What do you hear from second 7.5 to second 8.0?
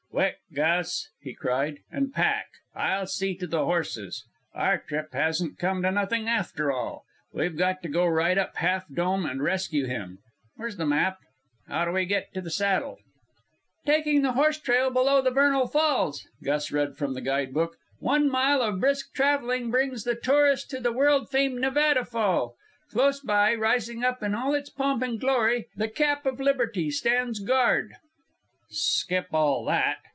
got to